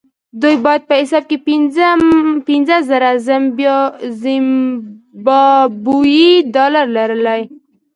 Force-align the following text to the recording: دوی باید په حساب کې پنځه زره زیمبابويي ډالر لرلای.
دوی 0.41 0.55
باید 0.65 0.81
په 0.89 0.95
حساب 1.01 1.23
کې 1.29 1.37
پنځه 2.49 2.77
زره 2.89 3.09
زیمبابويي 4.23 6.31
ډالر 6.55 6.85
لرلای. 6.97 7.41